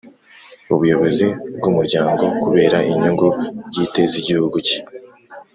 ubuyobozi 0.73 1.27
bw'umuryango 1.57 2.23
kubera 2.41 2.77
inyungu 2.91 3.27
bwite 3.69 4.01
z'igihugu 4.11 4.57
cye. 4.67 4.79